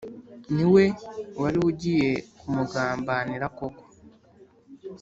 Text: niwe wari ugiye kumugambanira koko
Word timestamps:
niwe 0.55 0.85
wari 1.41 1.57
ugiye 1.69 2.09
kumugambanira 2.39 3.45
koko 3.57 3.83